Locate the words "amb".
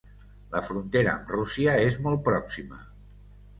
1.19-1.35